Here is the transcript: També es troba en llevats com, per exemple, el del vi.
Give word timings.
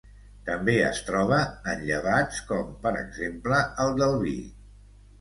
També 0.45 0.73
es 0.85 1.01
troba 1.09 1.39
en 1.75 1.85
llevats 1.91 2.41
com, 2.51 2.75
per 2.89 2.97
exemple, 3.05 3.63
el 3.89 3.99
del 4.03 4.21
vi. 4.27 4.39